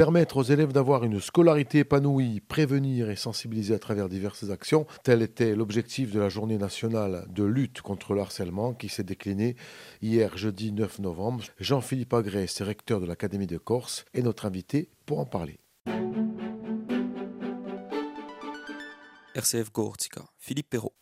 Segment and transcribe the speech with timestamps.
[0.00, 5.20] Permettre aux élèves d'avoir une scolarité épanouie, prévenir et sensibiliser à travers diverses actions, tel
[5.20, 9.56] était l'objectif de la journée nationale de lutte contre le harcèlement qui s'est déclinée
[10.00, 11.44] hier jeudi 9 novembre.
[11.58, 15.58] Jean-Philippe Agrès, recteur de l'Académie de Corse, est notre invité pour en parler.
[19.34, 20.94] RCF Gortica, Philippe Perrault.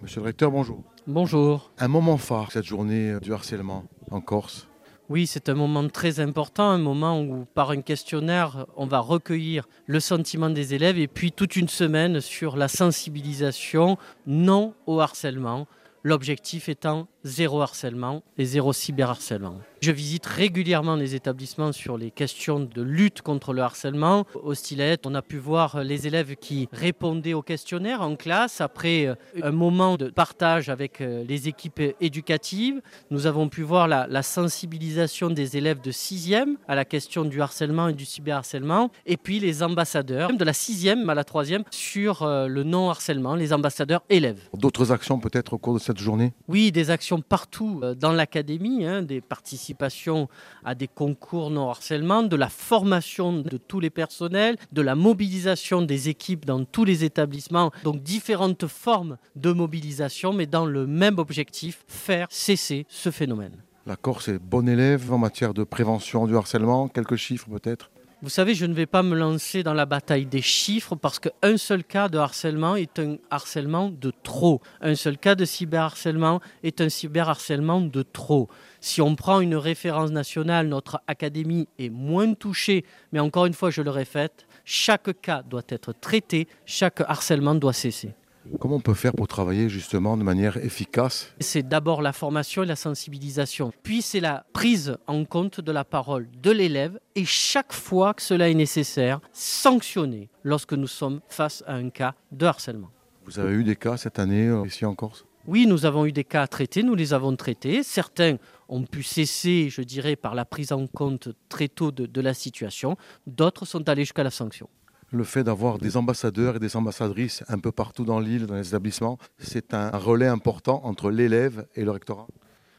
[0.00, 0.84] Monsieur le recteur, bonjour.
[1.08, 1.72] Bonjour.
[1.78, 4.68] Un moment phare, cette journée du harcèlement en Corse.
[5.10, 9.68] Oui, c'est un moment très important, un moment où par un questionnaire, on va recueillir
[9.86, 15.66] le sentiment des élèves et puis toute une semaine sur la sensibilisation non au harcèlement,
[16.04, 19.58] l'objectif étant zéro harcèlement et zéro cyberharcèlement.
[19.80, 24.24] Je visite régulièrement les établissements sur les questions de lutte contre le harcèlement.
[24.42, 29.06] Au stylet, on a pu voir les élèves qui répondaient aux questionnaires en classe après
[29.06, 32.80] euh, un moment de partage avec euh, les équipes éducatives.
[33.10, 37.42] Nous avons pu voir la, la sensibilisation des élèves de 6e à la question du
[37.42, 38.90] harcèlement et du cyberharcèlement.
[39.04, 43.52] Et puis les ambassadeurs de la 6e à la 3e sur euh, le non-harcèlement, les
[43.52, 44.40] ambassadeurs élèves.
[44.54, 46.32] D'autres actions peut-être au cours de cette journée?
[46.48, 50.28] Oui, des actions partout dans l'académie, hein, des participations
[50.64, 55.82] à des concours non harcèlement, de la formation de tous les personnels, de la mobilisation
[55.82, 57.70] des équipes dans tous les établissements.
[57.82, 63.62] Donc différentes formes de mobilisation, mais dans le même objectif, faire cesser ce phénomène.
[63.86, 66.88] La Corse est bon élève en matière de prévention du harcèlement.
[66.88, 67.90] Quelques chiffres peut-être?
[68.24, 71.58] Vous savez, je ne vais pas me lancer dans la bataille des chiffres parce qu'un
[71.58, 74.62] seul cas de harcèlement est un harcèlement de trop.
[74.80, 78.48] Un seul cas de cyberharcèlement est un cyberharcèlement de trop.
[78.80, 83.68] Si on prend une référence nationale, notre académie est moins touchée, mais encore une fois,
[83.68, 88.14] je le répète, chaque cas doit être traité, chaque harcèlement doit cesser.
[88.60, 92.66] Comment on peut faire pour travailler justement de manière efficace C'est d'abord la formation et
[92.66, 93.72] la sensibilisation.
[93.82, 98.22] Puis c'est la prise en compte de la parole de l'élève et chaque fois que
[98.22, 102.90] cela est nécessaire, sanctionner lorsque nous sommes face à un cas de harcèlement.
[103.24, 105.24] Vous avez eu des cas cette année euh, ici en Corse?
[105.46, 107.82] Oui, nous avons eu des cas à traiter, nous les avons traités.
[107.82, 108.36] Certains
[108.68, 112.34] ont pu cesser, je dirais, par la prise en compte très tôt de, de la
[112.34, 112.96] situation.
[113.26, 114.68] D'autres sont allés jusqu'à la sanction
[115.14, 118.68] le fait d'avoir des ambassadeurs et des ambassadrices un peu partout dans l'île, dans les
[118.68, 122.26] établissements, c'est un relais important entre l'élève et le rectorat.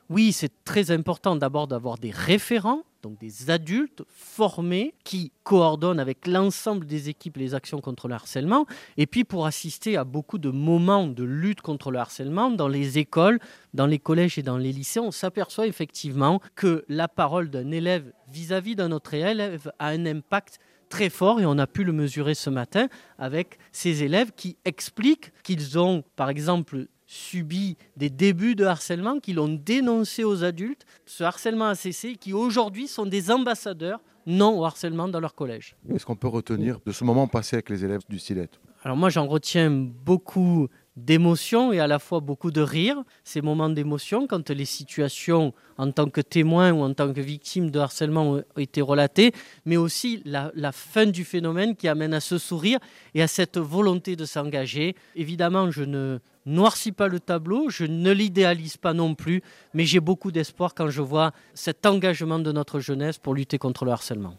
[0.10, 6.28] Oui, c'est très important d'abord d'avoir des référents, donc des adultes formés qui coordonnent avec
[6.28, 8.68] l'ensemble des équipes les actions contre le harcèlement,
[8.98, 13.00] et puis pour assister à beaucoup de moments de lutte contre le harcèlement dans les
[13.00, 13.40] écoles,
[13.74, 18.12] dans les collèges et dans les lycées, on s'aperçoit effectivement que la parole d'un élève
[18.28, 20.60] vis-à-vis d'un autre élève a un impact
[20.90, 22.88] très fort et on a pu le mesurer ce matin
[23.18, 29.36] avec ces élèves qui expliquent qu'ils ont, par exemple, subi des débuts de harcèlement, qu'ils
[29.36, 34.66] l'ont dénoncé aux adultes, ce harcèlement a cessé, qui aujourd'hui sont des ambassadeurs non au
[34.66, 35.76] harcèlement dans leur collège.
[35.94, 38.50] Est-ce qu'on peut retenir de ce moment passé avec les élèves du SILET
[38.84, 40.68] Alors moi j'en retiens beaucoup
[40.98, 45.92] d'émotion et à la fois beaucoup de rire, ces moments d'émotion quand les situations en
[45.92, 49.34] tant que témoin ou en tant que victime de harcèlement ont été relatées,
[49.66, 52.80] mais aussi la, fin du phénomène qui amène à ce sourire
[53.14, 54.96] et à cette volonté de s'engager.
[55.16, 59.42] Évidemment, je ne noircis pas le tableau, je ne l'idéalise pas non plus,
[59.74, 63.84] mais j'ai beaucoup d'espoir quand je vois cet engagement de notre jeunesse pour lutter contre
[63.84, 64.36] le harcèlement.